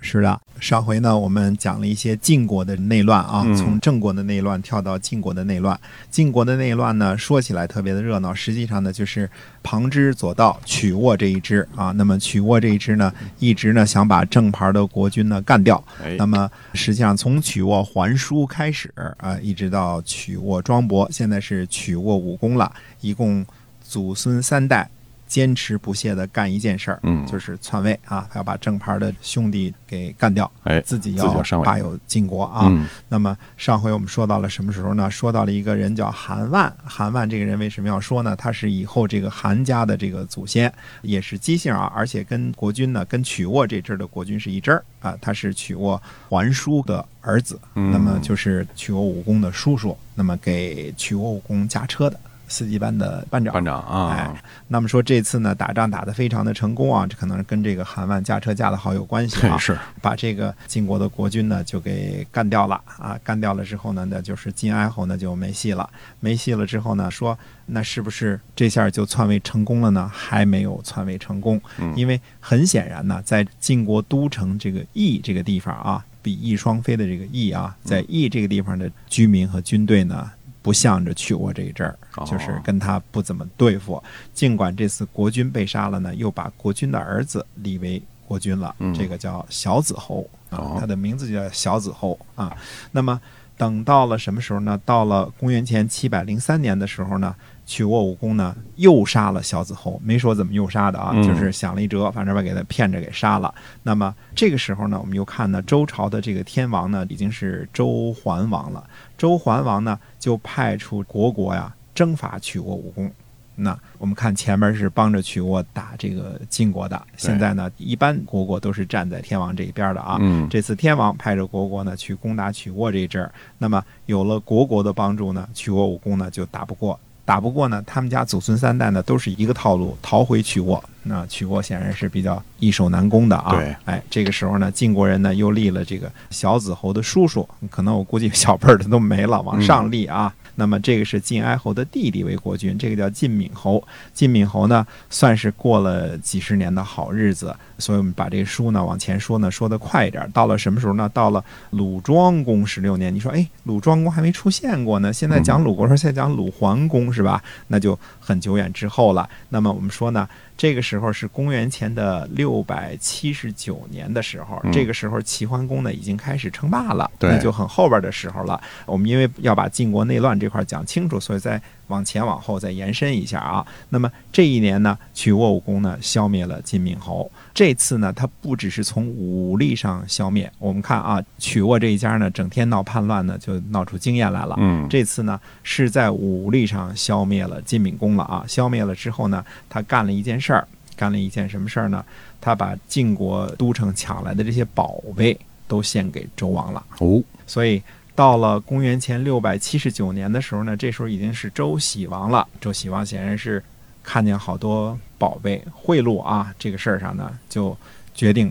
[0.00, 5.78] 是的，上回呢我们讲了一些晋国的内乱啊，嗯从郑国的内乱跳到晋国的内乱。
[6.10, 9.28] 晋国的内乱呢，说起来特别的热闹，实际上呢就是
[9.62, 11.90] 旁支左道曲沃这一支啊。
[11.92, 15.82] 那么曲沃这一支呢，一直呢想把正牌的国君呢干掉。
[16.02, 22.70] 哎那么实际上从曲沃还书开始啊，一直到曲沃庄伯，现在是曲沃武功了，
[23.00, 23.44] 一共
[23.82, 24.88] 祖孙三代。
[25.26, 32.62] 坚持不懈地干一件事儿，嗯就是篡位啊，他要把正牌的兄弟给干掉，哎，自己要霸有晋国啊。
[32.66, 35.10] 嗯那么上回我们说到了什么时候呢？
[35.10, 36.72] 说到了一个人叫韩万。
[36.84, 38.34] 韩万这个人为什么要说呢？
[38.36, 45.16] 他是以后这个韩家的这个祖先，也是姬姓啊，而且跟国君呢，跟曲沃这支的国君是一支儿啊。
[45.20, 53.52] 他是曲沃桓叔的儿子，嗯那么就是曲沃武功的叔叔，那么给曲沃武功驾车的司机班的班长。
[53.52, 59.56] 班长哎啊，，那么说这次呢，打仗打得非常的成功啊，这可能跟这个韩万驾车驾得好有关系啊。
[59.58, 63.18] 是，把这个晋国的国君呢就给干掉了啊！
[63.24, 65.88] 干掉了之后呢，那就是晋哀侯呢就没戏了。
[66.20, 70.10] 没戏了之后呢，说那是不是这下就篡位成功了呢？
[70.12, 80.30] 还没有篡位成功，嗯因为很显然呢，在晋国都城这个翼这个地方啊，比翼双飞的这个翼啊，在翼这个地方的居民和军队呢。
[80.66, 84.02] 不向着去过这一阵儿，哦就是跟他不怎么对付。
[84.34, 92.52] 尽管这次国君被杀了呢，又把国君的儿子立为国君了，嗯这个叫小子侯他的名字就叫小子侯啊。
[92.90, 93.20] 那么
[93.56, 94.76] 等到了什么时候呢？
[94.84, 97.32] 到了公元前七百零三年的时候呢，
[97.66, 103.52] 曲沃武功呢又杀了小子侯，没说怎么又杀的啊，嗯就是想了一辙，反正把给他骗着给杀了。
[103.82, 108.82] 那么这个时候呢，我们又看呢，周朝的这个天王呢已经是周桓王了。
[109.18, 113.10] 周桓王呢就派出国国呀征伐曲沃武功。
[113.58, 120.18] 那我们看前面是帮着曲沃打这个晋国的，现在呢，一般国国都是站在天王这一边的啊。
[120.20, 130.82] 嗯这次天王派着国国呢去攻打曲沃这一阵儿，那么有了国国的帮助呢，曲沃武功呢就打不过，打不过呢，他们家祖孙三代呢都是一个套路，逃回曲沃。
[131.02, 133.50] 那曲沃显然是比较易守难攻的啊。
[133.50, 140.32] 对，哎，这个时候呢，晋国人呢又立了这个小子侯的叔叔，可能我估计小辈儿的都没了，往上立啊。
[140.56, 143.82] 那么这个是晋哀侯的弟弟为国君，这个叫晋敏侯。
[144.12, 150.28] 晋敏侯呢，算是过了几十年的好日子，所以我们把这个书呢往前说呢，说的快一点。
[150.32, 151.08] 到了什么时候呢？
[151.14, 153.14] 到了鲁庄公十六年。
[153.14, 157.40] 你说，哎，鲁庄公还没出现过呢，现在讲鲁国说现在讲鲁桓公是吧？
[157.68, 159.28] 那就很久远之后了。
[159.50, 168.60] 那么我们说呢，这个时候是公元前的六百七十九年的时候，嗯这个时候齐桓公呢已经开始称霸了，那就很后边的时候了。
[168.86, 173.66] 我们因为要把晋国内乱这块讲清楚，所以再往前往后再延伸一下啊。
[173.90, 177.30] 那么这一年呢，曲沃武功呢消灭了晋敏侯。
[177.54, 184.54] 这次呢，他不只是从武力上消灭，我们看啊，曲沃这一家呢，整天闹叛乱呢，就闹出经验来了。
[184.58, 188.44] 嗯这次呢是在武力上消灭了晋敏公了啊！
[188.46, 190.66] 消灭了之后呢，他干了一件事儿，
[190.96, 192.04] 干了一件什么事儿呢？
[192.40, 195.36] 他把晋国都城抢来的这些宝贝
[195.66, 196.84] 都献给周王了。
[196.98, 197.82] 哦，所以
[198.16, 202.48] 到了公元前六百七十九年的时候呢，这时候已经是周喜王了。
[202.58, 203.62] 周喜王显然是
[204.02, 207.76] 看见好多宝贝贿赂啊这个事儿上呢，就
[208.14, 208.50] 决定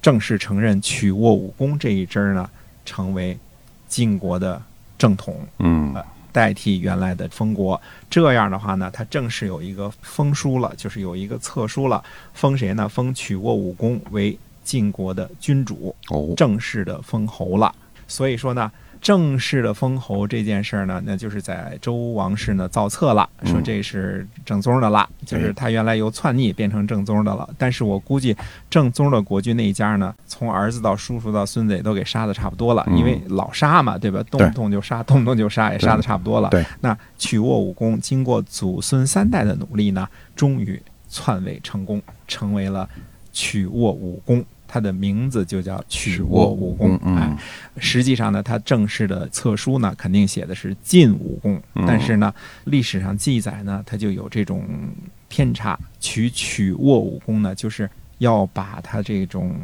[0.00, 2.48] 正式承认曲沃武功这一支儿呢
[2.86, 3.38] 成为
[3.86, 4.60] 晋国的
[4.96, 5.46] 正统。
[5.58, 5.94] 嗯
[6.32, 7.80] 代替原来的封国。
[8.10, 12.88] 这样的话呢，他正式有一个封书了，就是有一个册书了，封谁呢？
[12.88, 17.72] 封曲沃武功为晋国的君主，哦，正式的封侯了。
[18.08, 18.68] 所以说呢，
[19.04, 27.46] 正式的封侯这件事儿呢，那就是在周王室呢造册了，说这是正宗的了，就是他原来由篡逆变成正宗的了。
[27.58, 28.34] 但是我估计
[28.70, 34.22] 正宗的国君那一家呢，从儿子到叔叔到孙子也都给杀的差不多了，嗯因为老杀嘛，对吧？
[34.30, 36.48] 动不动就杀，动不动就杀，也杀的差不多了。
[36.48, 42.88] 对，那曲沃武功经过祖孙三代的努力呢，终于篡位成功，成为了
[43.34, 44.42] 曲沃武功。
[44.66, 46.98] 他的名字就叫曲沃武功。
[47.04, 47.23] 嗯哎，
[47.78, 52.32] 实际上呢，他正式的册书呢，肯定写的是晋武功，嗯但是呢，
[52.64, 54.64] 历史上记载呢，它就有这种
[55.28, 55.78] 偏差。
[55.98, 59.58] 取曲沃武功呢，就是要把他这种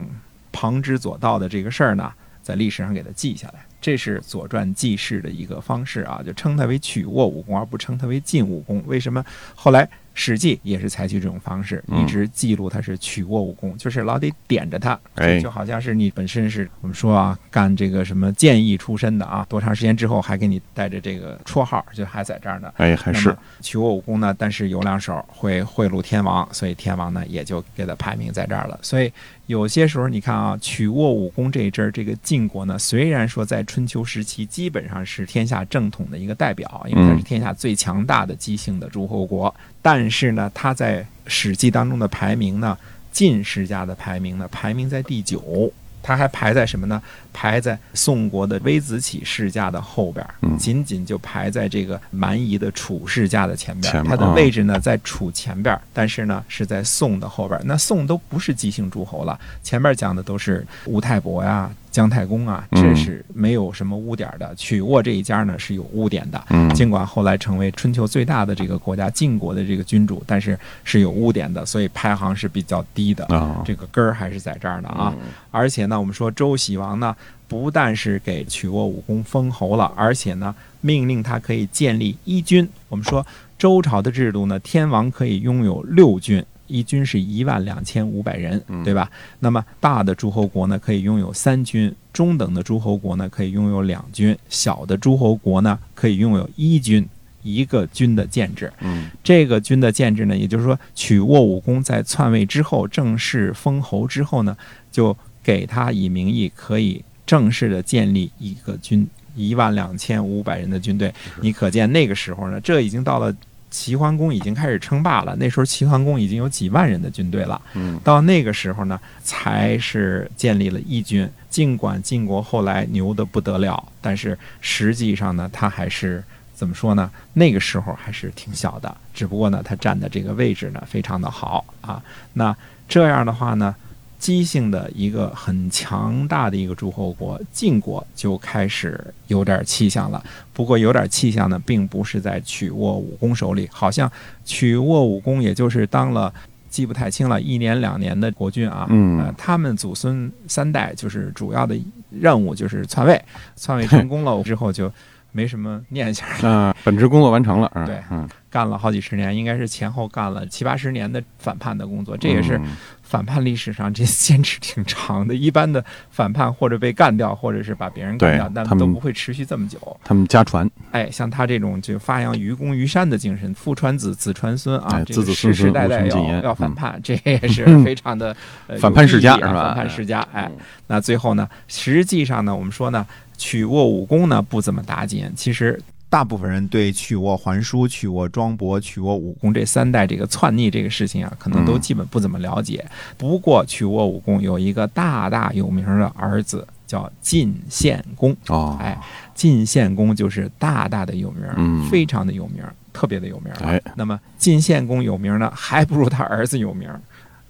[0.50, 2.12] 旁支左道的这个事儿呢，
[2.42, 3.64] 在历史上给它记下来。
[3.80, 8.82] 这是《左传》记事的一个方式啊，就称它为曲沃武功，而不称它为晋武功。
[8.86, 9.24] 为什么
[9.54, 9.86] 后来？
[10.14, 14.98] 《史记》也是采取这种方式，一直记录他是曲沃武功，就是老得点着他，
[15.40, 22.72] 就好像是你本身是我们说啊，干这个什么建议出身的啊，多长时间之后还给你带着这个绰号，就还在这儿呢。
[22.76, 24.34] 哎，还是曲沃武功呢？
[24.36, 28.78] 但是有两手会贿赂天王，所以天王呢也就给他排名在这儿了。
[28.82, 29.12] 所以
[29.46, 39.54] 有些时候你看啊，曲沃武功这一阵儿，这个晋国呢，虽然说在春秋时期基本上是天下正统的一个代表，因为它是天下最强大的姬姓的诸侯国。
[39.82, 42.76] 但是呢，他在《史记》当中的排名呢，
[43.12, 45.72] 晋世家的排名呢，排名在第九。
[46.02, 47.00] 他还排在什么呢？
[47.30, 50.26] 排在宋国的微子启世家的后边，
[50.58, 54.02] 仅仅就排在这个蛮夷的楚世家的前边。
[54.04, 57.60] 他的位置呢，在楚前边，但是呢，是在宋的后边。
[57.66, 61.70] 那宋都不是姬姓诸侯了，前面讲的都是吴太伯呀。
[61.90, 64.54] 姜太公啊，这是没有什么污点的。
[64.54, 66.42] 曲沃这一家呢是有污点的，
[66.74, 73.26] 尽管后来成为春秋最大的这个国家晋国的这个君主，但是是有污点的，所以排行是比较低的。
[73.64, 75.14] 这个根儿还是在这儿的啊。
[75.50, 77.14] 而且呢，我们说周喜王呢，
[77.48, 82.68] 不但是给曲沃武功封侯了，而且呢，命令他可以建立一军。
[82.88, 83.26] 我们说
[83.58, 86.44] 周朝的制度呢，天王可以拥有六军。
[86.70, 89.10] 一军是一万两千五百人，对吧？
[89.40, 97.04] 那么大的诸侯国呢，可以拥有三军；中等的诸侯国呢，可以拥有两军；小的诸侯国呢，可以拥有一军，
[97.42, 98.72] 一个军的建制。
[98.80, 104.56] 嗯，这个军的建制呢，也就是说，曲沃武功在篡位之后，正式封侯之后呢，
[104.92, 111.12] 就给他以名义可以正式的建立一个军，一万两千五百人的军队。
[111.42, 113.34] 你可见那个时候呢，这已经到了。
[113.70, 117.60] 齐桓公已经开始称霸了，那时候齐桓公已经有几万人的军队了。
[117.74, 121.28] 嗯，到那个时候呢，才是建立了义军。
[121.48, 126.22] 尽管晋国后来牛得不得了，但是实际上呢，他还是
[126.54, 127.10] 怎么说呢？
[127.32, 128.96] 那个时候还是挺小的。
[129.14, 132.02] 只不过呢，他站的这个位置呢，非常的好啊。
[132.34, 132.56] 那
[132.88, 133.74] 这样的话呢？
[134.20, 140.22] 姬姓的一个很强大的一个诸侯国晋国就开始有点气象了。
[140.52, 144.08] 不过有点气象呢，并不是在曲沃武功手里，好像
[144.44, 146.32] 曲沃武功也就是当了
[146.68, 148.86] 记不太清了一年两年的国君啊。
[148.90, 151.74] 嗯，他们祖孙三代就是主要的
[152.10, 153.20] 任务就是篡位，
[153.56, 154.92] 篡位成功了之后就
[155.32, 157.72] 没什么念想了 啊，本职工作完成了。
[157.86, 162.60] 对，嗯，干了好几十年，应该是前后干了七八十年的反叛的工作，这也是。
[163.02, 169.80] 反叛历史上这坚持挺长的，一般的反叛或者被干掉，或者是把别人干掉，但都不会持续这么久。
[170.04, 178.32] 他们家传，哎，像他这种就发扬愚公移山的精神，父传子，子传孙啊，子子世世代代要要反叛，这也是 非常的
[178.78, 179.74] 反叛世家是吧？
[179.74, 180.48] 反叛世家，哎，
[180.86, 183.04] 那最后呢，实际上呢，我们说呢，
[183.36, 185.80] 曲沃武功呢不怎么打紧，其实。
[186.10, 192.84] 大部分人对曲沃还叔、曲沃庄伯、曲沃武功这三代这个篡逆这个事情啊，可能都基本不怎么了解。
[193.16, 198.98] 不过曲沃武功有一个大大有名的儿子叫晋献公哦，哎，
[199.36, 202.60] 晋献公就是大大的有名，非常的有名，
[202.92, 203.52] 特别的有名。
[203.62, 206.90] 哎，那么晋献公有名呢，还不如他儿子有名。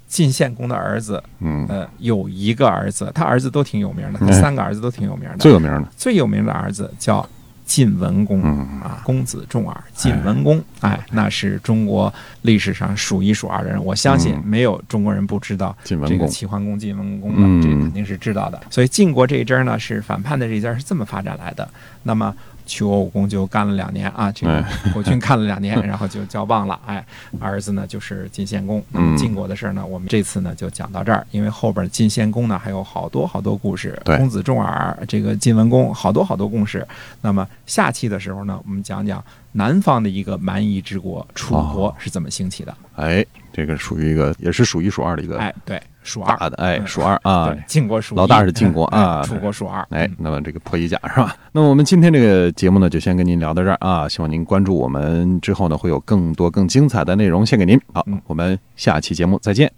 [0.06, 5.38] 晋献公的儿子，嗯，呃，有一个儿子，他儿子都挺有名的，他三个儿子都挺有名的。
[5.38, 7.26] 最有名的，最有名的儿子叫。
[7.70, 9.84] 晋文公啊，公子重耳。
[9.94, 13.82] 晋文公，哎，那是中国历史上数一数二的人。
[13.84, 18.60] 我相信没有中国人不知道这个齐桓公晋文公的，这肯定是知道的。
[18.70, 21.68] 所以晋国这一支呢，是反叛的这一支是这么发展来的。
[22.02, 22.34] 那么。
[22.70, 26.78] 曲沃武功就干了两年啊，这个国君干了两年， 然后就交棒了。
[26.86, 27.04] 哎，
[27.40, 28.80] 儿子呢就是晋献公。
[28.92, 34.00] 那么晋国的事儿呢，我们这次呢就讲到这儿，因为后边晋献公呢还有好多好多故事。
[34.04, 36.86] 公子重耳，这个晋文公，好多好多故事。
[37.20, 39.22] 那么下期的时候呢，我们讲讲
[39.52, 42.72] 南方的一个蛮夷之国楚国是怎么兴起的。
[42.94, 45.38] 哎，这个属于一个也是数一数二的一个。
[45.38, 45.80] 哎，对。
[46.02, 51.36] 数二的哎，数二啊，晋国数老大是晋国啊，楚国数二哎，那么这个破衣甲是吧？
[51.52, 57.78] 那么我们今天这个节目呢，就先跟您聊到这儿啊，希望您关注我们之后呢，会有更多更精彩的内容献给您。
[57.92, 59.70] 好，我们下期节目再见。